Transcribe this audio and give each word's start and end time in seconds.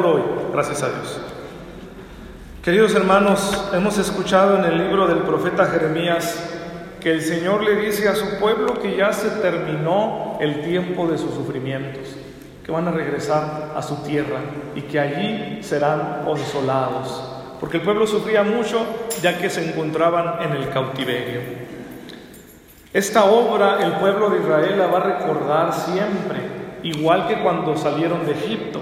hoy, 0.00 0.22
gracias 0.52 0.82
a 0.82 0.88
Dios. 0.88 1.20
Queridos 2.64 2.94
hermanos, 2.94 3.70
hemos 3.74 3.98
escuchado 3.98 4.56
en 4.58 4.64
el 4.64 4.78
libro 4.78 5.06
del 5.06 5.18
profeta 5.18 5.66
Jeremías 5.66 6.50
que 6.98 7.10
el 7.10 7.20
Señor 7.20 7.62
le 7.62 7.76
dice 7.76 8.08
a 8.08 8.14
su 8.14 8.38
pueblo 8.38 8.80
que 8.80 8.96
ya 8.96 9.12
se 9.12 9.28
terminó 9.42 10.38
el 10.40 10.62
tiempo 10.62 11.06
de 11.06 11.18
sus 11.18 11.34
sufrimientos, 11.34 12.16
que 12.64 12.72
van 12.72 12.88
a 12.88 12.92
regresar 12.92 13.72
a 13.76 13.82
su 13.82 13.96
tierra 13.96 14.38
y 14.74 14.82
que 14.82 14.98
allí 14.98 15.62
serán 15.62 16.22
consolados, 16.24 17.22
porque 17.60 17.76
el 17.76 17.82
pueblo 17.82 18.06
sufría 18.06 18.42
mucho 18.42 18.86
ya 19.20 19.36
que 19.36 19.50
se 19.50 19.68
encontraban 19.68 20.42
en 20.42 20.52
el 20.52 20.70
cautiverio. 20.70 21.40
Esta 22.94 23.24
obra 23.24 23.84
el 23.84 23.92
pueblo 23.92 24.30
de 24.30 24.40
Israel 24.40 24.78
la 24.78 24.86
va 24.86 24.98
a 24.98 25.18
recordar 25.18 25.74
siempre, 25.74 26.40
igual 26.82 27.28
que 27.28 27.42
cuando 27.42 27.76
salieron 27.76 28.24
de 28.24 28.32
Egipto. 28.32 28.80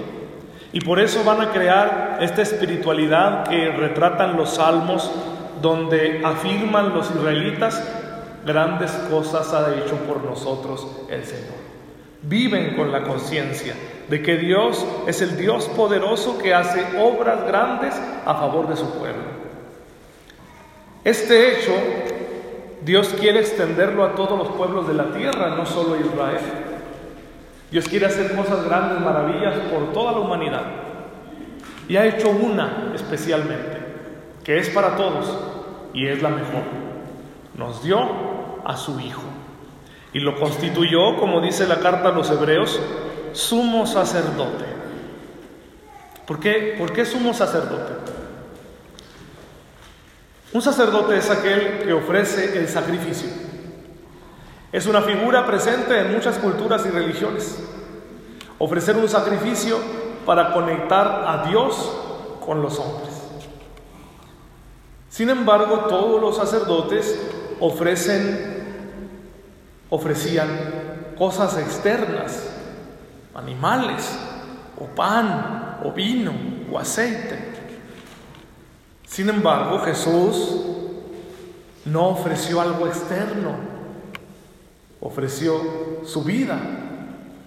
Y 0.72 0.80
por 0.80 1.00
eso 1.00 1.24
van 1.24 1.40
a 1.40 1.50
crear 1.50 2.18
esta 2.20 2.42
espiritualidad 2.42 3.48
que 3.48 3.70
retratan 3.70 4.36
los 4.36 4.54
salmos, 4.54 5.10
donde 5.60 6.22
afirman 6.24 6.94
los 6.94 7.10
israelitas, 7.10 7.82
grandes 8.46 8.92
cosas 9.10 9.52
ha 9.52 9.74
hecho 9.74 9.96
por 10.06 10.24
nosotros 10.24 10.86
el 11.08 11.24
Señor. 11.24 11.60
Viven 12.22 12.76
con 12.76 12.92
la 12.92 13.02
conciencia 13.02 13.74
de 14.08 14.22
que 14.22 14.36
Dios 14.36 14.84
es 15.06 15.22
el 15.22 15.36
Dios 15.36 15.66
poderoso 15.68 16.38
que 16.38 16.54
hace 16.54 16.84
obras 16.98 17.46
grandes 17.46 17.94
a 18.24 18.34
favor 18.34 18.68
de 18.68 18.76
su 18.76 18.90
pueblo. 18.98 19.40
Este 21.04 21.58
hecho 21.58 21.72
Dios 22.82 23.14
quiere 23.18 23.40
extenderlo 23.40 24.04
a 24.04 24.14
todos 24.14 24.38
los 24.38 24.48
pueblos 24.56 24.88
de 24.88 24.94
la 24.94 25.12
tierra, 25.12 25.54
no 25.56 25.66
solo 25.66 25.94
a 25.94 25.98
Israel. 25.98 26.69
Dios 27.70 27.88
quiere 27.88 28.06
hacer 28.06 28.34
cosas 28.34 28.64
grandes, 28.64 29.00
maravillas 29.00 29.54
por 29.70 29.92
toda 29.92 30.12
la 30.12 30.18
humanidad. 30.18 30.62
Y 31.88 31.96
ha 31.96 32.06
hecho 32.06 32.30
una 32.30 32.92
especialmente, 32.94 33.78
que 34.44 34.58
es 34.58 34.68
para 34.70 34.96
todos 34.96 35.38
y 35.92 36.06
es 36.06 36.22
la 36.22 36.30
mejor. 36.30 36.62
Nos 37.56 37.82
dio 37.82 37.98
a 38.64 38.76
su 38.76 38.98
Hijo 39.00 39.22
y 40.12 40.20
lo 40.20 40.38
constituyó, 40.38 41.16
como 41.18 41.40
dice 41.40 41.66
la 41.66 41.80
carta 41.80 42.08
a 42.08 42.12
los 42.12 42.30
hebreos, 42.30 42.80
sumo 43.32 43.86
sacerdote. 43.86 44.64
¿Por 46.26 46.40
qué, 46.40 46.74
¿Por 46.78 46.92
qué 46.92 47.04
sumo 47.04 47.32
sacerdote? 47.32 47.92
Un 50.52 50.62
sacerdote 50.62 51.16
es 51.16 51.30
aquel 51.30 51.78
que 51.84 51.92
ofrece 51.92 52.58
el 52.58 52.68
sacrificio. 52.68 53.28
Es 54.72 54.86
una 54.86 55.02
figura 55.02 55.46
presente 55.46 55.98
en 55.98 56.12
muchas 56.12 56.38
culturas 56.38 56.86
y 56.86 56.90
religiones. 56.90 57.58
Ofrecer 58.58 58.96
un 58.96 59.08
sacrificio 59.08 59.78
para 60.24 60.52
conectar 60.52 61.24
a 61.26 61.48
Dios 61.48 61.90
con 62.44 62.62
los 62.62 62.78
hombres. 62.78 63.10
Sin 65.08 65.28
embargo, 65.28 65.86
todos 65.88 66.20
los 66.20 66.36
sacerdotes 66.36 67.20
ofrecen, 67.58 68.86
ofrecían 69.88 70.48
cosas 71.18 71.58
externas, 71.58 72.48
animales, 73.34 74.18
o 74.78 74.84
pan, 74.86 75.80
o 75.84 75.92
vino, 75.92 76.32
o 76.70 76.78
aceite. 76.78 77.50
Sin 79.06 79.28
embargo, 79.28 79.80
Jesús 79.80 80.60
no 81.86 82.08
ofreció 82.10 82.60
algo 82.60 82.86
externo, 82.86 83.69
ofreció 85.00 85.60
su 86.04 86.24
vida. 86.24 86.58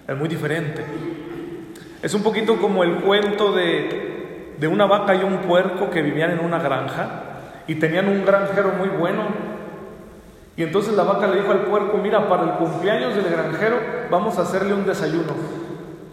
Es 0.08 0.18
muy 0.18 0.28
diferente. 0.28 0.84
Es 2.02 2.14
un 2.14 2.23
poquito 2.23 2.58
como 2.58 2.84
el 2.84 2.96
cuento 2.96 3.54
de, 3.54 4.56
de 4.59 4.68
una 4.68 4.86
vaca 4.86 5.16
y 5.16 5.23
un 5.23 5.38
puerco 5.38 5.90
que 5.90 6.02
vivían 6.02 6.31
en 6.31 6.40
una 6.40 6.59
granja 6.59 7.24
y 7.68 7.76
tenían 7.76 8.08
un 8.08 8.26
granjero 8.26 8.74
muy 8.78 8.90
bueno. 8.90 9.24
Y 10.56 10.64
entonces 10.64 10.94
la 10.94 11.04
vaca 11.04 11.28
le 11.28 11.42
dijo 11.42 11.52
al 11.52 11.62
puerco, 11.62 11.97
mira, 11.97 12.28
para 12.28 12.44
el 12.44 12.50
cumpleaños 12.52 13.16
del 13.16 13.30
granjero 13.30 13.78
vamos 14.12 14.38
a 14.38 14.44
hacerle 14.44 14.74
un 14.74 14.86
desayuno. 14.86 15.34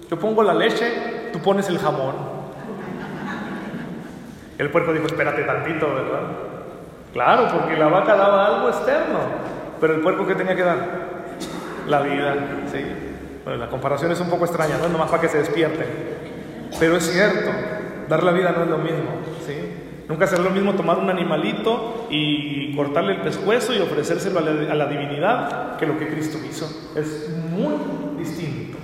Yo 0.09 0.19
pongo 0.19 0.43
la 0.43 0.55
leche, 0.55 1.31
tú 1.33 1.41
pones 1.41 1.69
el 1.69 1.79
jamón. 1.79 2.15
El 4.59 4.71
puerco 4.71 4.93
dijo, 4.93 5.07
espérate 5.07 5.43
tantito, 5.43 5.87
¿verdad? 5.89 6.21
Claro, 7.13 7.49
porque 7.53 7.77
la 7.77 7.89
vaca 7.89 8.15
daba 8.15 8.47
algo 8.47 8.69
externo, 8.69 9.19
pero 9.81 9.95
el 9.95 10.01
puerco 10.01 10.27
¿qué 10.27 10.35
tenía 10.35 10.55
que 10.55 10.63
dar? 10.63 11.10
La 11.91 12.03
vida, 12.03 12.37
sí. 12.71 12.79
Bueno, 13.43 13.59
la 13.59 13.69
comparación 13.69 14.13
es 14.13 14.21
un 14.21 14.31
poco 14.31 14.45
extraña, 14.45 14.79
no 14.79 14.87
es 14.87 14.93
nomás 14.93 15.11
para 15.11 15.23
que 15.23 15.29
se 15.29 15.39
despierten. 15.39 15.89
Pero 16.79 16.97
es 16.97 17.11
cierto, 17.11 17.51
dar 18.09 18.23
la 18.23 18.31
vida 18.31 18.53
no 18.57 18.63
es 18.63 18.71
lo 18.71 18.79
mismo, 18.79 19.11
¿sí? 19.45 19.55
Nunca 20.09 20.29
será 20.29 20.43
lo 20.43 20.51
mismo 20.51 20.75
tomar 20.75 20.99
un 20.99 21.11
animalito 21.11 22.07
y 22.09 22.73
cortarle 22.77 23.15
el 23.15 23.23
pescuezo 23.23 23.75
y 23.75 23.81
ofrecérselo 23.81 24.39
a 24.39 24.43
la, 24.43 24.73
a 24.73 24.75
la 24.77 24.87
divinidad 24.87 25.77
que 25.79 25.87
lo 25.87 25.99
que 25.99 26.07
Cristo 26.07 26.39
hizo. 26.49 26.67
Es 26.95 27.29
muy 27.51 27.75
distinto. 28.19 28.79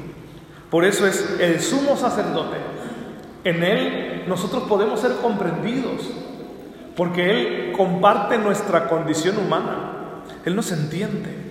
Por 0.68 0.84
eso 0.84 1.06
es 1.06 1.38
el 1.38 1.60
sumo 1.60 1.96
sacerdote. 1.96 2.56
En 3.44 3.62
Él 3.62 4.24
nosotros 4.26 4.64
podemos 4.64 4.98
ser 4.98 5.12
comprendidos, 5.22 6.10
porque 6.96 7.30
Él 7.30 7.72
comparte 7.76 8.36
nuestra 8.36 8.88
condición 8.88 9.38
humana. 9.38 10.24
Él 10.44 10.56
nos 10.56 10.72
entiende. 10.72 11.45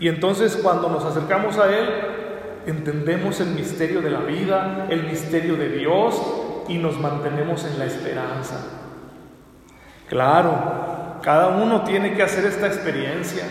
Y 0.00 0.08
entonces 0.08 0.58
cuando 0.62 0.88
nos 0.88 1.04
acercamos 1.04 1.58
a 1.58 1.68
Él, 1.68 1.88
entendemos 2.66 3.38
el 3.40 3.48
misterio 3.48 4.00
de 4.00 4.10
la 4.10 4.20
vida, 4.20 4.86
el 4.88 5.04
misterio 5.04 5.56
de 5.56 5.68
Dios 5.68 6.20
y 6.68 6.78
nos 6.78 6.98
mantenemos 6.98 7.64
en 7.64 7.78
la 7.78 7.84
esperanza. 7.84 8.66
Claro, 10.08 11.18
cada 11.22 11.48
uno 11.48 11.82
tiene 11.82 12.14
que 12.14 12.22
hacer 12.22 12.46
esta 12.46 12.66
experiencia. 12.66 13.44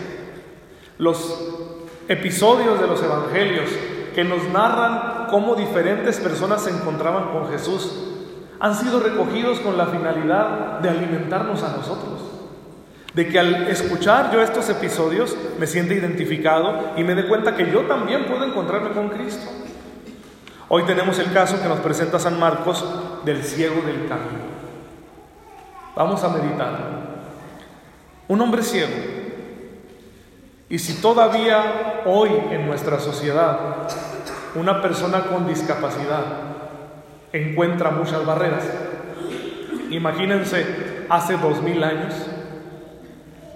Los 0.98 1.78
episodios 2.08 2.80
de 2.80 2.86
los 2.86 3.02
evangelios 3.02 3.70
que 4.14 4.24
nos 4.24 4.42
narran 4.48 5.28
cómo 5.30 5.54
diferentes 5.54 6.18
personas 6.18 6.62
se 6.62 6.70
encontraban 6.70 7.30
con 7.30 7.48
Jesús 7.48 8.08
han 8.58 8.74
sido 8.74 9.00
recogidos 9.00 9.60
con 9.60 9.78
la 9.78 9.86
finalidad 9.86 10.80
de 10.80 10.90
alimentarnos 10.90 11.62
a 11.62 11.76
nosotros. 11.76 12.39
De 13.14 13.28
que 13.28 13.38
al 13.38 13.68
escuchar 13.68 14.32
yo 14.32 14.40
estos 14.40 14.68
episodios 14.68 15.36
me 15.58 15.66
siente 15.66 15.94
identificado 15.94 16.92
y 16.96 17.04
me 17.04 17.14
dé 17.14 17.26
cuenta 17.26 17.56
que 17.56 17.70
yo 17.70 17.82
también 17.82 18.26
puedo 18.26 18.44
encontrarme 18.44 18.90
con 18.90 19.08
Cristo. 19.08 19.50
Hoy 20.68 20.84
tenemos 20.84 21.18
el 21.18 21.32
caso 21.32 21.60
que 21.60 21.68
nos 21.68 21.80
presenta 21.80 22.20
San 22.20 22.38
Marcos 22.38 22.84
del 23.24 23.42
ciego 23.42 23.82
del 23.82 24.06
camino. 24.08 24.50
Vamos 25.96 26.22
a 26.22 26.28
meditar. 26.28 26.78
Un 28.28 28.40
hombre 28.40 28.62
ciego. 28.62 28.94
Y 30.68 30.78
si 30.78 31.02
todavía 31.02 32.02
hoy 32.06 32.30
en 32.52 32.66
nuestra 32.68 33.00
sociedad 33.00 33.88
una 34.54 34.80
persona 34.80 35.22
con 35.26 35.46
discapacidad 35.46 36.24
encuentra 37.32 37.90
muchas 37.90 38.24
barreras. 38.24 38.64
Imagínense, 39.90 41.06
hace 41.08 41.36
dos 41.36 41.62
mil 41.62 41.82
años, 41.82 42.14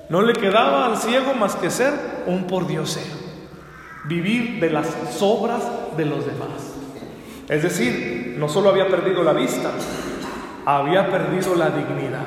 no 0.08 0.22
le 0.22 0.34
quedaba 0.34 0.86
al 0.86 0.98
ciego 0.98 1.34
más 1.34 1.56
que 1.56 1.70
ser 1.70 1.92
un 2.26 2.46
pordiosero, 2.46 3.16
vivir 4.04 4.60
de 4.60 4.70
las 4.70 4.86
sobras 5.16 5.62
de 5.96 6.04
los 6.04 6.26
demás. 6.26 6.74
Es 7.48 7.62
decir, 7.62 8.36
no 8.38 8.48
solo 8.48 8.70
había 8.70 8.88
perdido 8.88 9.22
la 9.22 9.32
vista, 9.32 9.70
había 10.66 11.10
perdido 11.10 11.54
la 11.54 11.70
dignidad. 11.70 12.26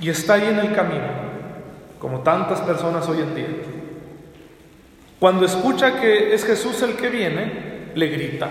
Y 0.00 0.10
está 0.10 0.34
ahí 0.34 0.46
en 0.46 0.58
el 0.58 0.74
camino, 0.74 1.08
como 2.00 2.20
tantas 2.20 2.60
personas 2.60 3.08
hoy 3.08 3.20
en 3.20 3.34
día. 3.34 3.48
Cuando 5.20 5.44
escucha 5.44 6.00
que 6.00 6.34
es 6.34 6.44
Jesús 6.44 6.82
el 6.82 6.96
que 6.96 7.08
viene, 7.08 7.92
le 7.94 8.06
grita, 8.08 8.48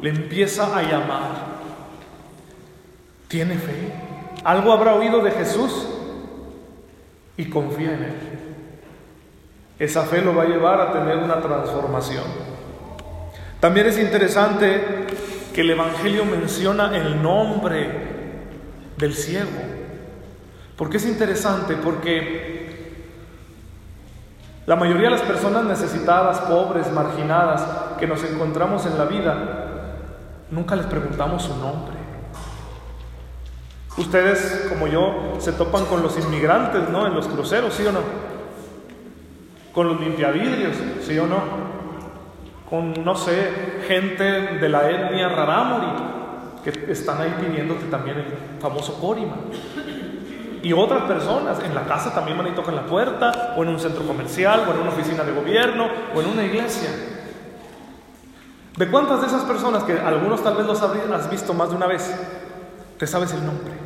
le 0.00 0.10
empieza 0.10 0.76
a 0.76 0.82
llamar. 0.82 1.52
Tiene 3.26 3.56
fe. 3.56 3.92
Algo 4.44 4.72
habrá 4.72 4.94
oído 4.94 5.22
de 5.22 5.30
Jesús 5.32 5.88
y 7.36 7.46
confía 7.46 7.94
en 7.94 8.02
Él. 8.02 8.14
Esa 9.78 10.02
fe 10.02 10.22
lo 10.22 10.34
va 10.34 10.44
a 10.44 10.46
llevar 10.46 10.80
a 10.80 10.92
tener 10.92 11.18
una 11.18 11.40
transformación. 11.40 12.24
También 13.60 13.86
es 13.86 13.98
interesante 13.98 15.06
que 15.52 15.60
el 15.60 15.70
Evangelio 15.70 16.24
menciona 16.24 16.96
el 16.96 17.22
nombre 17.22 17.90
del 18.96 19.14
ciego. 19.14 19.50
¿Por 20.76 20.90
qué 20.90 20.96
es 20.96 21.06
interesante? 21.06 21.76
Porque 21.76 23.02
la 24.66 24.76
mayoría 24.76 25.04
de 25.04 25.16
las 25.16 25.22
personas 25.22 25.64
necesitadas, 25.64 26.40
pobres, 26.40 26.90
marginadas, 26.92 27.66
que 27.98 28.06
nos 28.06 28.22
encontramos 28.24 28.86
en 28.86 28.98
la 28.98 29.04
vida, 29.04 29.62
Nunca 30.52 30.76
les 30.76 30.84
preguntamos 30.84 31.44
su 31.44 31.56
nombre. 31.56 31.91
Ustedes, 33.96 34.66
como 34.70 34.86
yo, 34.86 35.34
se 35.38 35.52
topan 35.52 35.84
con 35.84 36.02
los 36.02 36.18
inmigrantes, 36.18 36.88
¿no? 36.88 37.06
En 37.06 37.14
los 37.14 37.26
cruceros, 37.26 37.74
¿sí 37.74 37.84
o 37.84 37.92
no? 37.92 38.00
Con 39.74 39.88
los 39.88 40.00
limpiavidrios, 40.00 40.76
¿sí 41.02 41.18
o 41.18 41.26
no? 41.26 41.40
Con, 42.70 43.04
no 43.04 43.14
sé, 43.14 43.82
gente 43.86 44.24
de 44.24 44.68
la 44.68 44.90
etnia 44.90 45.28
Rarámuri, 45.28 45.92
que 46.64 46.90
están 46.90 47.20
ahí 47.20 47.34
pidiéndote 47.38 47.84
también 47.86 48.18
el 48.18 48.60
famoso 48.60 48.98
Corima. 48.98 49.36
Y 50.62 50.72
otras 50.72 51.02
personas 51.02 51.58
en 51.62 51.74
la 51.74 51.84
casa 51.84 52.14
también 52.14 52.38
van 52.38 52.46
y 52.46 52.52
tocan 52.52 52.76
la 52.76 52.86
puerta, 52.86 53.54
o 53.58 53.62
en 53.62 53.68
un 53.68 53.78
centro 53.78 54.06
comercial, 54.06 54.64
o 54.66 54.72
en 54.72 54.80
una 54.80 54.90
oficina 54.90 55.22
de 55.22 55.32
gobierno, 55.32 55.88
o 56.14 56.20
en 56.20 56.28
una 56.28 56.44
iglesia. 56.44 56.88
¿De 58.78 58.90
cuántas 58.90 59.20
de 59.20 59.26
esas 59.26 59.42
personas, 59.42 59.84
que 59.84 59.98
algunos 59.98 60.42
tal 60.42 60.56
vez 60.56 60.64
los 60.64 60.80
has 60.80 61.30
visto 61.30 61.52
más 61.52 61.68
de 61.68 61.76
una 61.76 61.86
vez, 61.86 62.10
te 62.96 63.06
sabes 63.06 63.34
el 63.34 63.44
nombre? 63.44 63.81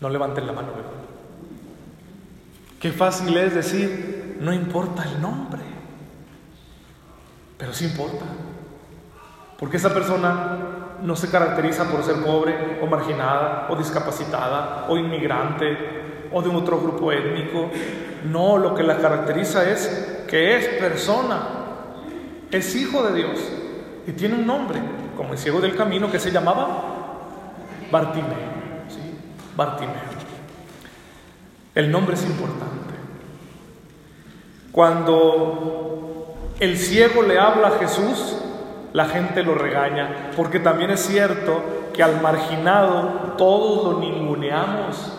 No 0.00 0.08
levanten 0.08 0.46
la 0.46 0.52
mano, 0.52 0.68
Qué 2.80 2.92
fácil 2.92 3.34
es 3.38 3.54
decir, 3.54 4.36
no 4.40 4.52
importa 4.52 5.04
el 5.04 5.22
nombre, 5.22 5.62
pero 7.56 7.72
sí 7.72 7.86
importa. 7.86 8.26
Porque 9.58 9.78
esa 9.78 9.94
persona 9.94 10.58
no 11.02 11.16
se 11.16 11.30
caracteriza 11.30 11.84
por 11.84 12.02
ser 12.02 12.16
pobre 12.16 12.78
o 12.82 12.86
marginada 12.86 13.68
o 13.70 13.76
discapacitada 13.76 14.86
o 14.88 14.98
inmigrante 14.98 16.28
o 16.32 16.42
de 16.42 16.50
otro 16.50 16.80
grupo 16.80 17.10
étnico. 17.12 17.70
No, 18.24 18.58
lo 18.58 18.74
que 18.74 18.82
la 18.82 18.98
caracteriza 18.98 19.70
es 19.70 20.24
que 20.28 20.56
es 20.56 20.66
persona, 20.80 21.40
es 22.50 22.74
hijo 22.74 23.02
de 23.02 23.14
Dios 23.14 23.40
y 24.06 24.12
tiene 24.12 24.34
un 24.34 24.46
nombre, 24.46 24.80
como 25.16 25.32
el 25.32 25.38
ciego 25.38 25.60
del 25.60 25.76
camino 25.76 26.10
que 26.10 26.18
se 26.18 26.30
llamaba 26.30 26.82
Bartimeo. 27.90 28.53
Bartimeo. 29.56 30.24
El 31.74 31.90
nombre 31.90 32.14
es 32.14 32.24
importante. 32.24 32.94
Cuando 34.70 36.34
el 36.60 36.78
ciego 36.78 37.22
le 37.22 37.38
habla 37.38 37.68
a 37.68 37.78
Jesús, 37.78 38.36
la 38.92 39.06
gente 39.06 39.42
lo 39.42 39.54
regaña, 39.54 40.30
porque 40.36 40.60
también 40.60 40.90
es 40.90 41.00
cierto 41.00 41.62
que 41.92 42.02
al 42.02 42.20
marginado 42.20 43.34
todos 43.36 43.94
lo 43.94 44.00
ninguneamos. 44.00 45.12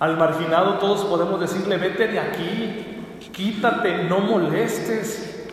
Al 0.00 0.16
marginado 0.16 0.78
todos 0.78 1.04
podemos 1.04 1.40
decirle, 1.40 1.78
vete 1.78 2.08
de 2.08 2.18
aquí, 2.18 2.84
quítate, 3.32 4.04
no 4.04 4.18
molestes. 4.18 5.46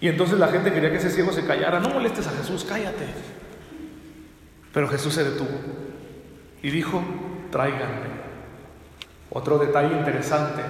Y 0.00 0.08
entonces 0.08 0.38
la 0.38 0.48
gente 0.48 0.72
quería 0.72 0.90
que 0.90 0.98
ese 0.98 1.10
ciego 1.10 1.32
se 1.32 1.46
callara, 1.46 1.80
no 1.80 1.90
molestes 1.90 2.26
a 2.26 2.32
Jesús, 2.32 2.66
cállate. 2.68 3.06
Pero 4.72 4.88
Jesús 4.88 5.14
se 5.14 5.24
detuvo 5.24 5.48
y 6.64 6.70
dijo, 6.70 7.02
tráiganme. 7.52 8.24
Otro 9.28 9.58
detalle 9.58 9.98
interesante, 9.98 10.62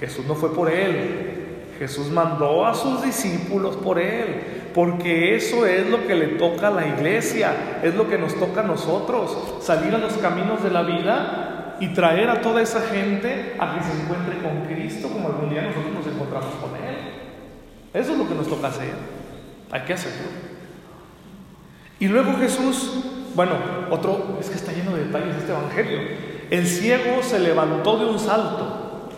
Jesús 0.00 0.26
no 0.26 0.34
fue 0.34 0.52
por 0.52 0.68
él, 0.68 1.76
Jesús 1.78 2.10
mandó 2.10 2.66
a 2.66 2.74
sus 2.74 3.00
discípulos 3.04 3.76
por 3.76 4.00
él, 4.00 4.70
porque 4.74 5.36
eso 5.36 5.66
es 5.66 5.88
lo 5.88 6.04
que 6.04 6.16
le 6.16 6.26
toca 6.30 6.66
a 6.66 6.72
la 6.72 6.84
iglesia, 6.84 7.80
es 7.80 7.94
lo 7.94 8.08
que 8.08 8.18
nos 8.18 8.34
toca 8.40 8.62
a 8.62 8.64
nosotros, 8.64 9.54
salir 9.60 9.94
a 9.94 9.98
los 9.98 10.14
caminos 10.14 10.64
de 10.64 10.70
la 10.72 10.82
vida 10.82 11.76
y 11.78 11.94
traer 11.94 12.28
a 12.28 12.40
toda 12.40 12.60
esa 12.60 12.80
gente 12.80 13.54
a 13.56 13.76
que 13.76 13.84
se 13.84 14.02
encuentre 14.02 14.36
con 14.38 14.62
Cristo 14.66 15.10
como 15.10 15.28
algún 15.28 15.48
día 15.48 15.62
nosotros 15.62 15.94
nos 15.94 16.06
encontramos 16.08 16.54
con 16.56 16.74
Él. 16.74 16.96
Eso 17.94 18.12
es 18.12 18.18
lo 18.18 18.28
que 18.28 18.34
nos 18.34 18.48
toca 18.48 18.66
hacer, 18.66 18.94
hay 19.70 19.82
que 19.82 19.92
hacerlo. 19.92 20.26
Y 22.00 22.08
luego 22.08 22.36
Jesús, 22.36 23.19
bueno, 23.40 23.54
otro, 23.88 24.36
es 24.38 24.50
que 24.50 24.56
está 24.56 24.70
lleno 24.70 24.94
de 24.94 25.06
detalles 25.06 25.34
este 25.34 25.52
Evangelio, 25.52 25.98
el 26.50 26.66
ciego 26.66 27.22
se 27.22 27.38
levantó 27.38 27.96
de 27.96 28.04
un 28.04 28.18
salto. 28.18 29.08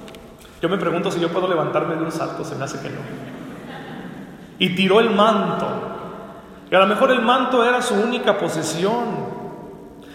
Yo 0.60 0.68
me 0.68 0.78
pregunto 0.78 1.10
si 1.10 1.18
yo 1.18 1.28
puedo 1.30 1.48
levantarme 1.48 1.96
de 1.96 2.04
un 2.04 2.12
salto, 2.12 2.44
se 2.44 2.54
me 2.54 2.62
hace 2.62 2.78
que 2.78 2.90
no. 2.90 3.00
Y 4.60 4.76
tiró 4.76 5.00
el 5.00 5.10
manto. 5.10 5.66
Y 6.70 6.74
a 6.76 6.78
lo 6.78 6.86
mejor 6.86 7.10
el 7.10 7.22
manto 7.22 7.64
era 7.64 7.82
su 7.82 7.94
única 7.94 8.38
posesión. 8.38 9.26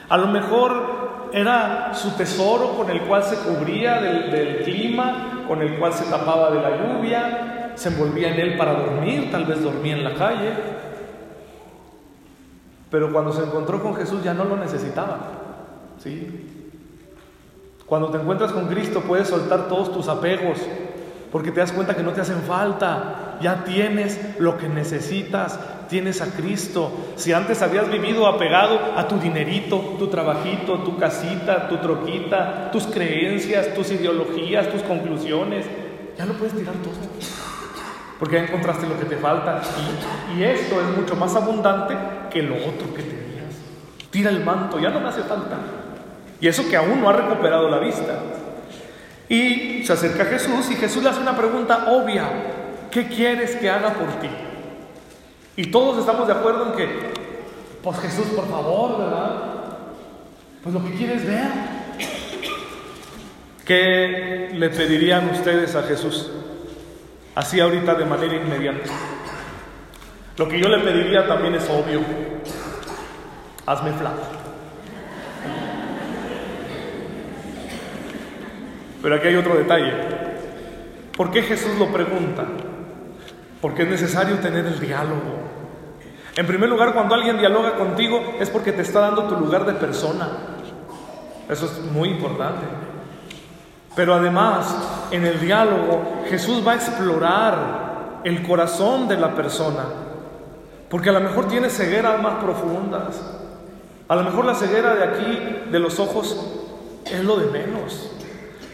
A 0.08 0.16
lo 0.16 0.28
mejor 0.28 1.32
era 1.34 1.94
su 1.94 2.12
tesoro 2.12 2.78
con 2.78 2.90
el 2.90 3.02
cual 3.02 3.24
se 3.24 3.36
cubría 3.36 4.00
del, 4.00 4.32
del 4.32 4.64
clima, 4.64 5.44
con 5.50 5.62
el 5.62 5.78
cual 5.78 5.92
se 5.92 6.06
tapaba 6.06 6.50
de 6.52 6.62
la 6.62 6.78
lluvia, 6.78 7.74
se 7.76 7.90
envolvía 7.90 8.34
en 8.34 8.40
él 8.40 8.58
para 8.58 8.72
dormir, 8.72 9.30
tal 9.32 9.44
vez 9.44 9.62
dormía 9.62 9.98
en 9.98 10.06
la 10.06 10.14
calle. 10.14 10.54
Pero 12.90 13.12
cuando 13.12 13.34
se 13.34 13.44
encontró 13.44 13.82
con 13.82 13.96
Jesús 13.96 14.24
ya 14.24 14.34
no 14.34 14.46
lo 14.46 14.58
necesitaba. 14.58 15.20
¿sí? 16.02 16.48
Cuando 17.86 18.10
te 18.10 18.18
encuentras 18.18 18.52
con 18.52 18.68
Cristo 18.68 19.02
puedes 19.02 19.28
soltar 19.28 19.68
todos 19.68 19.94
tus 19.94 20.08
apegos, 20.08 20.60
porque 21.32 21.52
te 21.52 21.60
das 21.60 21.72
cuenta 21.72 21.96
que 21.96 22.04
no 22.04 22.12
te 22.12 22.22
hacen 22.22 22.42
falta. 22.42 23.38
Ya 23.42 23.64
tienes 23.66 24.20
lo 24.40 24.58
que 24.58 24.68
necesitas, 24.68 25.60
tienes 25.90 26.22
a 26.22 26.32
Cristo. 26.32 26.92
Si 27.18 27.34
antes 27.34 27.62
habías 27.62 27.90
vivido 27.90 28.26
apegado 28.26 28.80
a 28.96 29.08
tu 29.08 29.20
dinerito, 29.20 29.96
tu 30.00 30.08
trabajito, 30.08 30.80
tu 30.80 30.98
casita, 30.98 31.70
tu 31.70 31.78
troquita, 31.78 32.72
tus 32.72 32.88
creencias, 32.88 33.74
tus 33.74 33.92
ideologías, 33.92 34.70
tus 34.70 34.82
conclusiones, 34.82 35.66
ya 36.18 36.26
lo 36.26 36.34
puedes 36.34 36.56
tirar 36.56 36.74
todo. 36.76 36.94
Porque 38.20 38.38
ya 38.38 38.44
encontraste 38.44 38.88
lo 38.88 38.98
que 38.98 39.06
te 39.06 39.18
falta. 39.18 39.62
Y, 40.36 40.44
esto 40.44 40.82
es 40.82 40.98
mucho 40.98 41.16
más 41.16 41.36
abundante 41.36 41.96
que 42.32 42.42
lo 42.42 42.56
otro 42.56 42.94
que 42.96 43.04
tenías. 43.04 43.56
Tira 44.10 44.30
el 44.30 44.44
manto, 44.44 44.80
ya 44.80 44.90
no 44.90 45.00
me 45.00 45.10
hace 45.10 45.22
falta. 45.22 45.58
Y 46.40 46.48
eso 46.48 46.68
que 46.68 46.76
aún 46.76 47.02
no 47.02 47.10
ha 47.10 47.14
recuperado 47.14 47.70
la 47.70 47.80
vista. 47.80 48.20
Y 49.30 49.84
se 49.84 49.94
acerca 49.94 50.24
a 50.24 50.28
Jesús 50.28 50.72
y 50.72 50.76
Jesús 50.76 51.04
le 51.04 51.10
hace 51.10 51.22
una 51.22 51.36
pregunta 51.36 51.86
obvia. 51.90 52.24
¿Qué 52.90 53.08
quieres 53.08 53.56
que 53.56 53.70
haga 53.70 53.94
por 53.94 54.08
ti? 54.20 54.30
Y 55.56 55.68
todos 55.68 56.00
estamos 56.00 56.28
de 56.28 56.34
acuerdo 56.34 56.68
en 56.68 56.72
que, 56.74 56.88
pues 57.84 58.00
Jesús, 58.00 58.28
por 58.28 58.48
favor, 58.48 59.00
¿verdad? 59.00 59.32
Pues 60.64 60.74
lo 60.74 60.84
que 60.84 60.92
quieres 60.92 61.26
ver. 61.26 61.48
¿Qué 63.66 64.52
le 64.54 64.70
pedirían 64.70 65.30
ustedes 65.30 65.76
a 65.76 65.84
Jesús? 65.84 66.32
Así 67.38 67.60
ahorita 67.60 67.94
de 67.94 68.04
manera 68.04 68.36
inmediata. 68.36 68.90
Lo 70.38 70.50
que 70.50 70.60
yo 70.60 70.68
le 70.70 70.80
pediría 70.80 71.28
también 71.28 71.54
es 71.54 71.70
obvio. 71.70 72.02
Hazme 73.68 73.94
flaco. 73.94 74.24
Pero 79.04 79.16
aquí 79.16 79.28
hay 79.28 79.36
otro 79.36 79.54
detalle. 79.54 79.94
¿Por 81.16 81.30
qué 81.30 81.44
Jesús 81.44 81.78
lo 81.78 81.94
pregunta? 81.94 82.44
Porque 83.62 83.84
es 83.84 83.90
necesario 83.90 84.40
tener 84.40 84.66
el 84.66 84.80
diálogo. 84.80 85.38
En 86.36 86.48
primer 86.48 86.70
lugar, 86.70 86.96
cuando 86.96 87.14
alguien 87.14 87.38
dialoga 87.38 87.76
contigo 87.76 88.38
es 88.40 88.50
porque 88.50 88.72
te 88.72 88.82
está 88.82 89.02
dando 89.02 89.26
tu 89.26 89.36
lugar 89.36 89.64
de 89.64 89.74
persona. 89.74 90.28
Eso 91.48 91.68
es 91.68 91.84
muy 91.92 92.10
importante. 92.10 92.87
Pero 93.98 94.14
además, 94.14 94.76
en 95.10 95.26
el 95.26 95.40
diálogo, 95.40 96.24
Jesús 96.30 96.66
va 96.66 96.74
a 96.74 96.76
explorar 96.76 98.20
el 98.24 98.44
corazón 98.44 99.08
de 99.08 99.18
la 99.18 99.34
persona. 99.34 99.86
Porque 100.88 101.10
a 101.10 101.14
lo 101.14 101.20
mejor 101.20 101.48
tiene 101.48 101.68
cegueras 101.72 102.22
más 102.22 102.36
profundas. 102.36 103.20
A 104.08 104.16
lo 104.16 104.24
mejor 104.24 104.46
la 104.46 104.54
ceguera 104.54 104.94
de 104.94 105.04
aquí, 105.04 105.70
de 105.72 105.80
los 105.80 106.00
ojos, 106.00 106.38
es 107.06 107.24
lo 107.24 107.38
de 107.38 107.48
menos. 107.48 108.12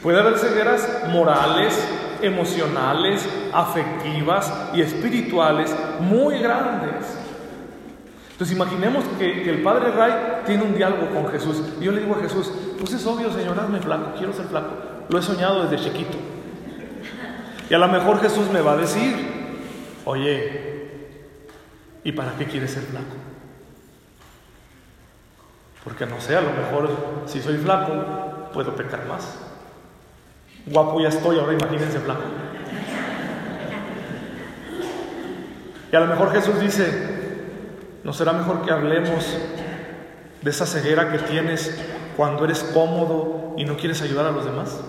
Puede 0.03 0.20
haber 0.20 0.38
cegueras 0.38 0.86
morales, 1.10 1.74
emocionales, 2.22 3.25
afectivas 3.53 4.53
y 4.74 4.82
espirituales 4.82 5.74
muy 6.01 6.39
grandes. 6.39 7.18
Entonces 8.34 8.56
imaginemos 8.56 9.06
que, 9.20 9.48
el 9.48 9.62
Padre 9.62 9.92
Ray 9.92 10.42
tiene 10.46 10.63
un 10.63 10.75
diálogo 10.75 11.08
con 11.13 11.32
Jesús. 11.32 11.62
Yo 11.80 11.92
le 11.92 12.02
digo 12.02 12.16
a 12.16 12.20
Jesús, 12.20 12.52
pues 12.80 12.92
es 12.94 13.06
obvio, 13.06 13.32
Señor, 13.32 13.60
hazme 13.60 13.80
flaco, 13.80 14.13
quiero 14.18 14.34
ser 14.34 14.48
flaco. 14.48 14.74
Lo 15.08 15.20
he 15.20 15.22
soñado 15.22 15.68
desde 15.68 15.86
chiquito. 15.86 16.18
Y 17.70 17.74
a 17.74 17.78
lo 17.78 17.88
mejor 17.88 18.20
Jesús 18.20 18.50
me 18.52 18.62
va 18.62 18.74
a 18.74 18.78
decir, 18.78 19.16
oye, 20.06 20.90
¿y 22.04 22.12
para 22.12 22.36
qué 22.36 22.46
quieres 22.46 22.72
ser 22.72 22.84
flaco? 22.84 23.16
Porque 25.84 26.08
no 26.08 26.20
sé, 26.20 26.36
a 26.36 26.42
lo 26.42 26.52
mejor 26.54 26.90
si 27.28 27.40
soy 27.40 27.58
flaco, 27.58 28.50
puedo 28.52 28.75
pecar 28.75 29.06
más. 29.06 29.38
Guapo 30.66 31.00
ya 31.02 31.10
estoy, 31.10 31.38
ahora 31.38 31.54
imagínense 31.54 32.00
flaco. 32.00 32.24
Y 35.92 35.96
a 35.96 36.00
lo 36.00 36.08
mejor 36.08 36.32
Jesús 36.32 36.60
dice, 36.60 37.23
¿no 38.03 38.13
será 38.13 38.33
mejor 38.33 38.62
que 38.63 38.72
hablemos 38.72 39.25
de 40.41 40.50
esa 40.50 40.65
ceguera 40.65 41.12
que 41.12 41.19
tienes 41.19 41.79
cuando 42.17 42.45
eres 42.45 42.63
cómodo 42.74 43.53
y 43.57 43.65
no 43.65 43.77
quieres 43.77 44.01
ayudar 44.01 44.25
a 44.25 44.31
los 44.31 44.45
demás? 44.45 44.79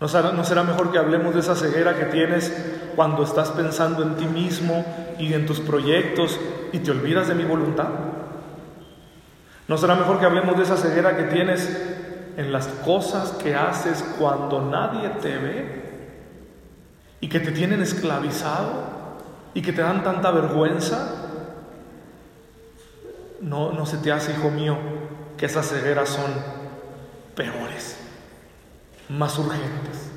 ¿No 0.00 0.08
será, 0.08 0.32
¿No 0.32 0.44
será, 0.44 0.62
mejor 0.62 0.90
que 0.90 0.98
hablemos 0.98 1.34
de 1.34 1.40
esa 1.40 1.54
ceguera 1.54 1.94
que 1.94 2.06
tienes 2.06 2.52
cuando 2.96 3.22
estás 3.22 3.50
pensando 3.50 4.02
en 4.02 4.16
ti 4.16 4.24
mismo 4.24 4.84
y 5.18 5.34
en 5.34 5.44
tus 5.44 5.60
proyectos 5.60 6.40
y 6.72 6.78
te 6.78 6.90
olvidas 6.90 7.28
de 7.28 7.34
mi 7.34 7.44
voluntad? 7.44 7.88
¿No 9.68 9.76
será 9.76 9.94
mejor 9.94 10.18
que 10.18 10.26
hablemos 10.26 10.56
de 10.56 10.62
esa 10.62 10.76
ceguera 10.76 11.16
que 11.16 11.24
tienes 11.24 11.68
en 12.36 12.50
las 12.50 12.66
cosas 12.66 13.32
que 13.32 13.54
haces 13.54 14.02
cuando 14.18 14.62
nadie 14.62 15.10
te 15.20 15.36
ve 15.36 15.90
y 17.20 17.28
que 17.28 17.38
te 17.38 17.52
tienen 17.52 17.82
esclavizado 17.82 18.88
y 19.52 19.62
que 19.62 19.72
te 19.72 19.82
dan 19.82 20.02
tanta 20.02 20.30
vergüenza, 20.30 21.19
no, 23.40 23.72
no 23.72 23.86
se 23.86 23.98
te 23.98 24.12
hace, 24.12 24.32
hijo 24.32 24.50
mío, 24.50 24.76
que 25.36 25.46
esas 25.46 25.68
cegueras 25.68 26.08
son 26.08 26.30
peores, 27.34 27.98
más 29.08 29.38
urgentes. 29.38 30.10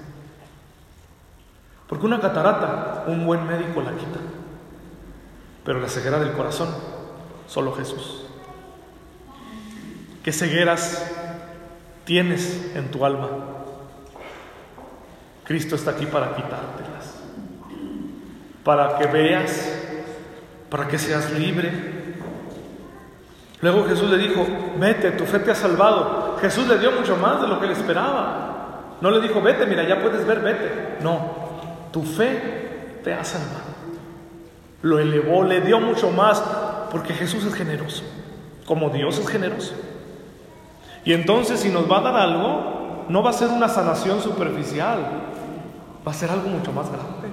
Porque 1.88 2.06
una 2.06 2.20
catarata, 2.20 3.06
un 3.08 3.25
buen 3.25 3.46
médico 3.48 3.82
la 3.82 3.92
quita. 3.92 4.20
Pero 5.63 5.80
la 5.80 5.88
ceguera 5.88 6.20
del 6.20 6.34
corazón, 6.34 6.70
solo 7.48 7.74
Jesús. 7.74 8.25
¿Qué 10.24 10.32
cegueras 10.32 11.12
tienes 12.06 12.72
en 12.75 12.92
tu 12.92 13.06
alma? 13.06 13.30
Cristo 15.46 15.75
está 15.75 15.92
aquí 15.92 16.06
para 16.06 16.36
quitártelas. 16.36 17.15
Para 18.63 18.98
que 18.98 19.08
veas, 19.08 19.70
para 20.70 20.88
que 20.88 20.98
seas 20.98 21.32
libre. 21.32 21.93
Luego 23.63 23.86
Jesús 23.86 24.10
le 24.10 24.17
dijo, 24.17 24.46
vete, 24.77 25.12
tu 25.12 25.24
fe 25.24 25.39
te 25.39 25.51
ha 25.51 25.55
salvado. 25.55 26.36
Jesús 26.41 26.67
le 26.67 26.77
dio 26.79 26.91
mucho 26.91 27.15
más 27.15 27.41
de 27.41 27.48
lo 27.48 27.62
que 27.62 27.65
él 27.65 27.72
esperaba. 27.72 28.98
No 29.00 29.10
le 29.10 29.22
dijo, 29.22 29.41
vete, 29.41 29.65
mira, 29.65 29.88
ya 29.88 30.01
puedes 30.01 30.27
ver, 30.27 30.41
vete. 30.41 30.98
No, 31.01 31.29
tu 31.89 32.03
fe 32.03 33.00
te 33.05 33.13
ha 33.13 33.24
salvado. 33.24 33.72
Lo 34.82 35.00
elevó, 35.00 35.46
le 35.46 35.62
dio 35.62 35.79
mucho 35.79 36.12
más, 36.12 36.43
porque 36.91 37.13
Jesús 37.13 37.46
es 37.46 37.53
generoso, 37.53 38.03
como 38.65 38.89
Dios 38.89 39.17
es 39.17 39.29
generoso. 39.29 39.75
Y 41.05 41.13
entonces 41.13 41.62
si 41.62 41.70
nos 41.70 41.89
va 41.89 42.00
a 42.00 42.01
dar 42.01 42.15
algo, 42.17 43.05
no 43.08 43.24
va 43.24 43.29
a 43.29 43.34
ser 43.34 43.48
una 43.48 43.70
sanación 43.70 44.20
superficial, 44.20 45.00
va 46.05 46.12
a 46.12 46.15
ser 46.15 46.29
algo 46.29 46.50
mucho 46.50 46.74
más 46.74 46.89
grande. 46.89 47.29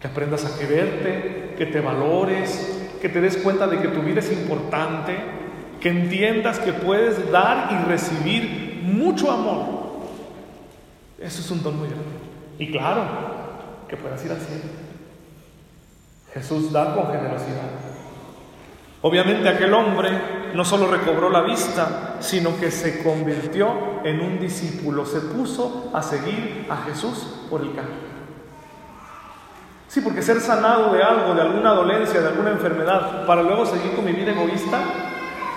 Que 0.00 0.08
aprendas 0.08 0.44
a 0.44 0.58
quererte, 0.58 1.54
que 1.56 1.66
te 1.66 1.80
valores, 1.80 2.69
que 3.00 3.08
te 3.08 3.20
des 3.20 3.36
cuenta 3.38 3.66
de 3.66 3.78
que 3.78 3.88
tu 3.88 4.02
vida 4.02 4.20
es 4.20 4.30
importante, 4.32 5.16
que 5.80 5.88
entiendas 5.88 6.58
que 6.58 6.72
puedes 6.72 7.30
dar 7.32 7.68
y 7.72 7.88
recibir 7.88 8.82
mucho 8.84 9.30
amor. 9.30 9.80
Eso 11.18 11.40
es 11.40 11.50
un 11.50 11.62
don 11.62 11.78
muy 11.78 11.88
grande. 11.88 12.06
Y 12.58 12.70
claro, 12.70 13.04
que 13.88 13.96
puedas 13.96 14.24
ir 14.24 14.32
al 14.32 14.38
cielo. 14.38 14.64
Jesús 16.32 16.72
da 16.72 16.94
con 16.94 17.06
generosidad. 17.06 17.70
Obviamente 19.02 19.48
aquel 19.48 19.72
hombre 19.72 20.10
no 20.54 20.64
solo 20.64 20.86
recobró 20.86 21.30
la 21.30 21.40
vista, 21.40 22.16
sino 22.20 22.58
que 22.58 22.70
se 22.70 23.02
convirtió 23.02 24.00
en 24.04 24.20
un 24.20 24.38
discípulo, 24.38 25.06
se 25.06 25.20
puso 25.20 25.90
a 25.94 26.02
seguir 26.02 26.66
a 26.68 26.76
Jesús 26.78 27.46
por 27.48 27.62
el 27.62 27.74
camino. 27.74 28.09
Sí, 29.90 30.00
porque 30.02 30.22
ser 30.22 30.40
sanado 30.40 30.92
de 30.92 31.02
algo, 31.02 31.34
de 31.34 31.42
alguna 31.42 31.70
dolencia, 31.70 32.20
de 32.20 32.28
alguna 32.28 32.50
enfermedad, 32.50 33.26
para 33.26 33.42
luego 33.42 33.66
seguir 33.66 33.92
con 33.96 34.04
mi 34.04 34.12
vida 34.12 34.30
egoísta, 34.30 34.78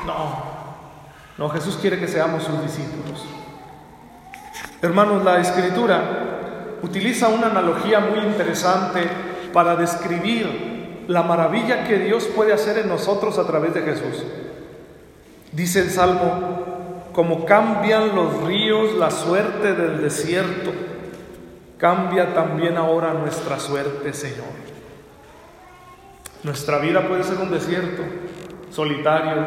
no. 0.08 0.54
No, 1.38 1.50
Jesús 1.50 1.78
quiere 1.80 2.00
que 2.00 2.08
seamos 2.08 2.42
sus 2.42 2.60
discípulos. 2.64 3.24
Hermanos, 4.82 5.24
la 5.24 5.40
escritura 5.40 6.02
utiliza 6.82 7.28
una 7.28 7.46
analogía 7.46 8.00
muy 8.00 8.26
interesante 8.26 9.08
para 9.54 9.76
describir 9.76 11.06
la 11.08 11.22
maravilla 11.22 11.84
que 11.84 12.00
Dios 12.00 12.24
puede 12.36 12.54
hacer 12.54 12.80
en 12.80 12.90
nosotros 12.90 13.38
a 13.38 13.46
través 13.46 13.76
de 13.76 13.84
Jesús. 13.84 14.24
Dice 15.52 15.82
el 15.82 15.92
Salmo, 15.92 17.12
como 17.14 17.46
cambian 17.46 18.16
los 18.16 18.42
ríos 18.46 18.94
la 18.94 19.12
suerte 19.12 19.76
del 19.76 20.02
desierto, 20.02 20.72
cambia 21.84 22.34
también 22.34 22.78
ahora 22.78 23.14
nuestra 23.14 23.60
suerte, 23.60 24.14
Señor. 24.14 24.54
Nuestra 26.42 26.78
vida 26.78 27.06
puede 27.10 27.26
ser 27.26 27.40
un 27.40 27.52
desierto, 27.52 28.02
solitario, 28.72 29.46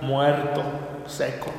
muerto, 0.00 0.62
seco. 1.08 1.50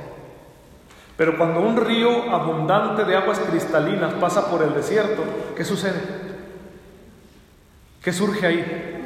Pero 1.18 1.38
cuando 1.38 1.60
un 1.60 1.76
río 1.76 2.34
abundante 2.34 3.04
de 3.04 3.18
aguas 3.18 3.38
cristalinas 3.40 4.14
pasa 4.14 4.50
por 4.50 4.64
el 4.64 4.74
desierto, 4.74 5.24
¿qué 5.58 5.66
sucede? 5.66 6.02
¿Qué 8.02 8.14
surge 8.14 8.48
ahí? 8.48 9.02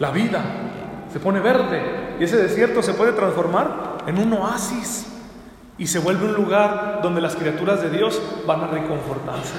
La 0.00 0.10
vida 0.10 0.42
se 1.12 1.20
pone 1.20 1.38
verde 1.38 2.16
y 2.18 2.24
ese 2.24 2.38
desierto 2.38 2.82
se 2.82 2.94
puede 2.94 3.12
transformar 3.12 3.98
en 4.08 4.18
un 4.18 4.32
oasis 4.32 5.09
y 5.80 5.86
se 5.86 5.98
vuelve 5.98 6.26
un 6.26 6.34
lugar 6.34 7.00
donde 7.02 7.22
las 7.22 7.34
criaturas 7.34 7.80
de 7.80 7.88
Dios 7.88 8.20
van 8.46 8.62
a 8.62 8.66
reconfortarse. 8.66 9.54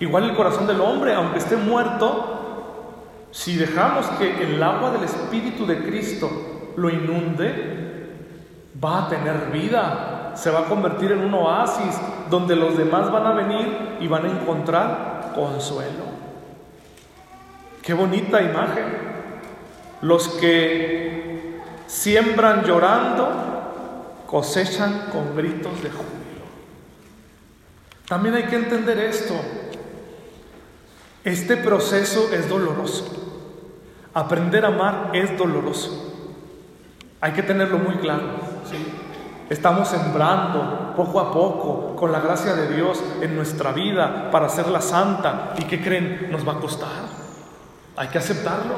Igual 0.00 0.24
el 0.24 0.36
corazón 0.36 0.66
del 0.66 0.80
hombre, 0.80 1.14
aunque 1.14 1.38
esté 1.38 1.56
muerto, 1.56 2.96
si 3.30 3.56
dejamos 3.56 4.06
que 4.18 4.42
el 4.42 4.60
agua 4.60 4.90
del 4.90 5.04
Espíritu 5.04 5.64
de 5.64 5.84
Cristo 5.84 6.72
lo 6.76 6.90
inunde, 6.90 8.16
va 8.84 9.06
a 9.06 9.08
tener 9.08 9.50
vida, 9.52 10.32
se 10.34 10.50
va 10.50 10.60
a 10.60 10.64
convertir 10.64 11.12
en 11.12 11.20
un 11.20 11.34
oasis 11.34 11.96
donde 12.28 12.56
los 12.56 12.76
demás 12.76 13.10
van 13.12 13.26
a 13.26 13.32
venir 13.32 13.98
y 14.00 14.08
van 14.08 14.24
a 14.24 14.40
encontrar 14.40 15.32
consuelo. 15.36 16.18
Qué 17.80 17.94
bonita 17.94 18.42
imagen. 18.42 18.86
Los 20.02 20.28
que 20.30 21.60
siembran 21.86 22.64
llorando, 22.64 23.57
cosechan 24.28 25.06
con 25.10 25.34
gritos 25.34 25.82
de 25.82 25.88
júbilo. 25.88 26.44
También 28.06 28.34
hay 28.34 28.44
que 28.44 28.56
entender 28.56 28.98
esto. 28.98 29.34
Este 31.24 31.56
proceso 31.56 32.28
es 32.30 32.46
doloroso. 32.46 33.06
Aprender 34.12 34.66
a 34.66 34.68
amar 34.68 35.10
es 35.14 35.36
doloroso. 35.38 36.14
Hay 37.22 37.32
que 37.32 37.42
tenerlo 37.42 37.78
muy 37.78 37.94
claro. 37.96 38.26
Estamos 39.48 39.88
sembrando 39.88 40.92
poco 40.94 41.20
a 41.20 41.32
poco, 41.32 41.96
con 41.96 42.12
la 42.12 42.20
gracia 42.20 42.54
de 42.54 42.74
Dios, 42.74 43.02
en 43.22 43.34
nuestra 43.34 43.72
vida 43.72 44.30
para 44.30 44.46
hacerla 44.46 44.82
santa. 44.82 45.54
¿Y 45.56 45.64
qué 45.64 45.82
creen? 45.82 46.28
Nos 46.30 46.46
va 46.46 46.52
a 46.52 46.60
costar. 46.60 47.08
Hay 47.96 48.08
que 48.08 48.18
aceptarlo. 48.18 48.74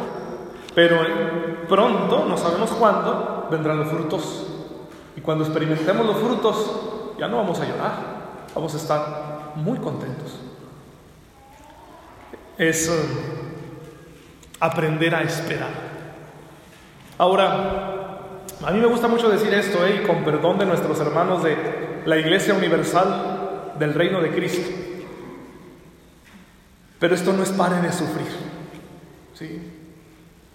Pero 0.76 0.98
pronto, 1.68 2.24
no 2.28 2.36
sabemos 2.36 2.70
cuándo, 2.70 3.48
vendrán 3.50 3.78
los 3.78 3.88
frutos. 3.88 4.49
Cuando 5.22 5.44
experimentemos 5.44 6.06
los 6.06 6.16
frutos, 6.16 7.16
ya 7.18 7.28
no 7.28 7.36
vamos 7.38 7.60
a 7.60 7.66
llorar, 7.66 7.92
vamos 8.54 8.74
a 8.74 8.76
estar 8.76 9.52
muy 9.56 9.78
contentos. 9.78 10.40
Es 12.56 12.88
eh, 12.88 12.92
aprender 14.60 15.14
a 15.14 15.22
esperar. 15.22 15.70
Ahora, 17.18 18.10
a 18.64 18.70
mí 18.70 18.78
me 18.78 18.86
gusta 18.86 19.08
mucho 19.08 19.28
decir 19.28 19.52
esto, 19.52 19.84
eh, 19.86 20.00
y 20.02 20.06
con 20.06 20.24
perdón 20.24 20.58
de 20.58 20.66
nuestros 20.66 20.98
hermanos 21.00 21.42
de 21.42 22.02
la 22.04 22.16
Iglesia 22.16 22.54
Universal 22.54 23.74
del 23.78 23.94
Reino 23.94 24.20
de 24.20 24.30
Cristo. 24.30 24.70
Pero 26.98 27.14
esto 27.14 27.32
no 27.32 27.42
es 27.42 27.50
pare 27.50 27.80
de 27.80 27.92
sufrir. 27.92 28.28
¿sí? 29.34 29.60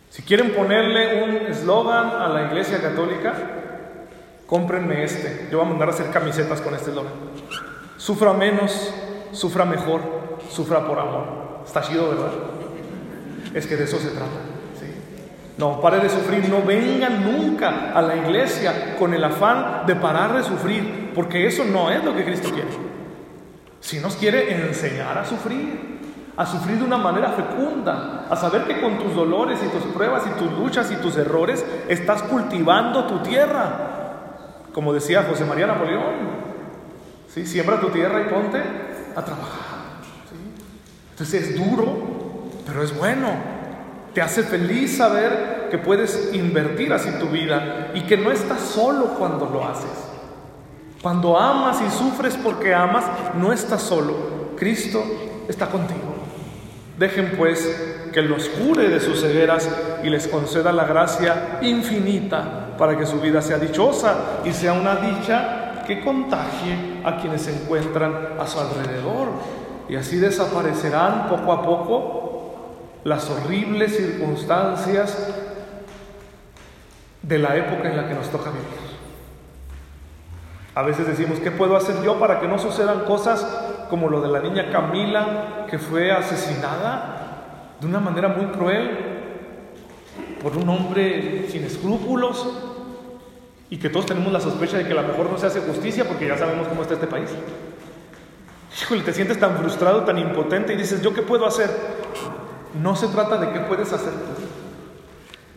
Si 0.09 0.21
quieren 0.21 0.53
ponerle 0.53 1.23
un 1.23 1.47
eslogan 1.47 2.09
a 2.09 2.29
la 2.29 2.43
Iglesia 2.43 2.81
Católica, 2.81 3.33
cómprenme 4.47 5.03
este. 5.03 5.47
Yo 5.51 5.59
voy 5.59 5.67
a 5.67 5.69
mandar 5.69 5.89
a 5.89 5.91
hacer 5.91 6.09
camisetas 6.11 6.61
con 6.61 6.73
este 6.75 6.91
eslogan. 6.91 7.13
Sufra 7.97 8.33
menos, 8.33 8.93
sufra 9.31 9.65
mejor, 9.65 10.01
sufra 10.49 10.85
por 10.85 10.99
amor. 10.99 11.25
Está 11.65 11.81
chido, 11.81 12.09
¿verdad? 12.09 12.31
Es 13.53 13.67
que 13.67 13.75
de 13.75 13.85
eso 13.85 13.97
se 13.97 14.09
trata. 14.09 14.55
No, 15.57 15.79
pare 15.79 15.99
de 15.99 16.09
sufrir, 16.09 16.49
no 16.49 16.63
vengan 16.63 17.23
nunca 17.23 17.93
a 17.93 18.01
la 18.01 18.17
iglesia 18.17 18.97
con 18.99 19.13
el 19.13 19.23
afán 19.23 19.85
de 19.85 19.95
parar 19.95 20.35
de 20.35 20.43
sufrir, 20.43 21.11
porque 21.15 21.47
eso 21.47 21.63
no 21.63 21.89
es 21.89 22.03
lo 22.03 22.13
que 22.13 22.25
Cristo 22.25 22.49
quiere. 22.49 22.67
Si 23.79 23.99
nos 23.99 24.17
quiere 24.17 24.51
enseñar 24.67 25.17
a 25.17 25.23
sufrir, 25.23 25.95
a 26.35 26.45
sufrir 26.45 26.77
de 26.77 26.83
una 26.83 26.97
manera 26.97 27.29
fecunda, 27.29 28.25
a 28.29 28.35
saber 28.35 28.65
que 28.65 28.81
con 28.81 28.99
tus 28.99 29.15
dolores 29.15 29.59
y 29.63 29.69
tus 29.69 29.83
pruebas 29.93 30.23
y 30.27 30.37
tus 30.37 30.51
luchas 30.51 30.91
y 30.91 30.95
tus 30.95 31.15
errores 31.15 31.65
estás 31.87 32.23
cultivando 32.23 33.05
tu 33.05 33.19
tierra. 33.19 33.94
Como 34.75 34.91
decía 34.91 35.23
José 35.23 35.45
María 35.45 35.67
Napoleón, 35.67 36.15
¿sí? 37.33 37.45
siembra 37.45 37.79
tu 37.79 37.91
tierra 37.91 38.19
y 38.19 38.25
ponte 38.25 38.57
a 39.15 39.23
trabajar. 39.23 40.01
Entonces 41.11 41.43
es 41.43 41.55
duro, 41.55 42.49
pero 42.67 42.83
es 42.83 42.93
bueno. 42.93 43.29
Te 44.13 44.21
hace 44.21 44.43
feliz 44.43 44.97
saber 44.97 45.69
que 45.71 45.77
puedes 45.77 46.33
invertir 46.33 46.91
así 46.91 47.09
tu 47.21 47.27
vida 47.27 47.91
y 47.93 48.01
que 48.01 48.17
no 48.17 48.31
estás 48.31 48.59
solo 48.59 49.15
cuando 49.17 49.45
lo 49.45 49.65
haces. 49.65 50.09
Cuando 51.01 51.39
amas 51.39 51.81
y 51.81 51.89
sufres 51.97 52.35
porque 52.35 52.75
amas, 52.75 53.05
no 53.35 53.53
estás 53.53 53.81
solo. 53.81 54.55
Cristo 54.57 55.01
está 55.47 55.67
contigo. 55.67 56.15
Dejen 56.99 57.35
pues 57.37 58.09
que 58.11 58.21
los 58.21 58.49
cure 58.49 58.89
de 58.89 58.99
sus 58.99 59.21
cegueras 59.21 59.69
y 60.03 60.09
les 60.09 60.27
conceda 60.27 60.73
la 60.73 60.83
gracia 60.83 61.59
infinita 61.61 62.64
para 62.77 62.97
que 62.97 63.05
su 63.05 63.19
vida 63.19 63.41
sea 63.41 63.57
dichosa 63.57 64.15
y 64.43 64.51
sea 64.51 64.73
una 64.73 64.95
dicha 64.95 65.83
que 65.85 66.03
contagie 66.03 67.01
a 67.03 67.17
quienes 67.17 67.43
se 67.43 67.53
encuentran 67.53 68.29
a 68.39 68.47
su 68.47 68.59
alrededor. 68.59 69.29
Y 69.87 69.95
así 69.95 70.17
desaparecerán 70.17 71.27
poco 71.27 71.51
a 71.51 71.61
poco 71.61 72.55
las 73.03 73.29
horribles 73.29 73.95
circunstancias 73.95 75.31
de 77.21 77.39
la 77.39 77.55
época 77.55 77.89
en 77.89 77.97
la 77.97 78.07
que 78.07 78.15
nos 78.15 78.29
toca 78.29 78.49
vivir. 78.49 78.65
A 80.73 80.81
veces 80.81 81.07
decimos, 81.07 81.39
¿qué 81.39 81.51
puedo 81.51 81.77
hacer 81.77 82.01
yo 82.03 82.19
para 82.19 82.39
que 82.39 82.47
no 82.47 82.57
sucedan 82.57 83.01
cosas 83.01 83.45
como 83.89 84.09
lo 84.09 84.21
de 84.21 84.27
la 84.27 84.39
niña 84.39 84.71
Camila 84.71 85.65
que 85.69 85.79
fue 85.79 86.11
asesinada 86.11 87.75
de 87.79 87.87
una 87.87 87.99
manera 87.99 88.27
muy 88.27 88.47
cruel 88.47 89.04
por 90.45 90.57
un 90.57 90.69
hombre 90.69 91.47
sin 91.49 91.63
escrúpulos 91.63 92.47
y 93.67 93.77
que 93.77 93.89
todos 93.89 94.05
tenemos 94.05 94.31
la 94.31 94.39
sospecha 94.39 94.77
de 94.77 94.85
que 94.85 94.91
a 94.91 95.01
lo 95.01 95.07
mejor 95.07 95.31
no 95.31 95.39
se 95.39 95.47
hace 95.47 95.59
justicia 95.59 96.07
porque 96.07 96.27
ya 96.27 96.37
sabemos 96.37 96.67
cómo 96.67 96.83
está 96.83 96.93
este 96.93 97.07
país? 97.07 97.31
Híjole, 98.79 99.01
te 99.01 99.11
sientes 99.11 99.39
tan 99.39 99.57
frustrado, 99.57 100.03
tan 100.03 100.19
impotente 100.19 100.73
y 100.73 100.77
dices, 100.77 101.01
¿yo 101.01 101.15
qué 101.15 101.23
puedo 101.23 101.47
hacer? 101.47 101.71
No 102.79 102.95
se 102.95 103.07
trata 103.07 103.37
de 103.37 103.53
qué 103.53 103.61
puedes 103.61 103.91
hacer 103.91 104.11
tú. 104.11 104.43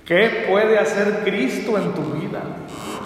¿Qué 0.07 0.47
puede 0.49 0.78
hacer 0.78 1.21
Cristo 1.23 1.76
en 1.76 1.92
tu 1.92 2.04
vida? 2.14 2.40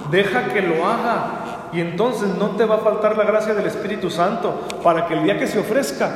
Deja 0.09 0.53
que 0.55 0.63
lo 0.63 0.87
haga. 0.87 1.71
Y 1.73 1.81
entonces 1.81 2.29
no 2.39 2.51
te 2.51 2.65
va 2.65 2.77
a 2.77 2.79
faltar 2.79 3.17
la 3.17 3.25
gracia 3.25 3.55
del 3.55 3.67
Espíritu 3.67 4.09
Santo 4.09 4.69
para 4.85 5.09
que 5.09 5.15
el 5.15 5.25
día 5.25 5.37
que 5.37 5.49
se 5.49 5.59
ofrezca, 5.59 6.13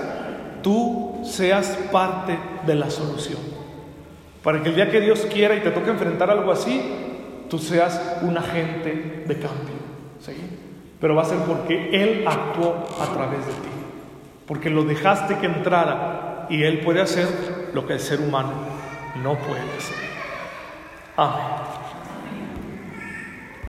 tú 0.62 1.22
seas 1.24 1.76
parte 1.90 2.38
de 2.64 2.74
la 2.76 2.88
solución. 2.88 3.55
Para 4.46 4.62
que 4.62 4.68
el 4.68 4.76
día 4.76 4.88
que 4.88 5.00
Dios 5.00 5.26
quiera 5.28 5.56
y 5.56 5.60
te 5.60 5.72
toque 5.72 5.90
enfrentar 5.90 6.30
algo 6.30 6.52
así, 6.52 6.80
tú 7.50 7.58
seas 7.58 8.18
un 8.22 8.38
agente 8.38 9.24
de 9.26 9.34
cambio. 9.40 9.74
¿sí? 10.20 10.36
Pero 11.00 11.16
va 11.16 11.22
a 11.22 11.24
ser 11.24 11.38
porque 11.38 11.90
Él 11.90 12.24
actuó 12.24 12.76
a 13.00 13.12
través 13.12 13.44
de 13.44 13.52
ti. 13.52 13.68
Porque 14.46 14.70
lo 14.70 14.84
dejaste 14.84 15.38
que 15.38 15.46
entrara 15.46 16.46
y 16.48 16.62
Él 16.62 16.78
puede 16.78 17.00
hacer 17.00 17.26
lo 17.74 17.88
que 17.88 17.94
el 17.94 17.98
ser 17.98 18.20
humano 18.20 18.52
no 19.20 19.36
puede 19.36 19.62
hacer. 19.62 19.96
Amén. 21.16 21.85